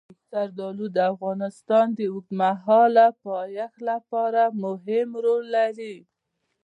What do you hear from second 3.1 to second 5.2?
پایښت لپاره مهم